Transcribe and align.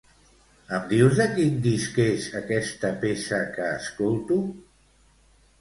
Em 0.77 0.87
dius 0.93 1.19
de 1.19 1.27
quin 1.35 1.59
disc 1.67 2.01
és 2.05 2.25
aquesta 2.41 2.91
peça 3.05 3.43
que 3.59 3.69
escolto? 3.77 4.39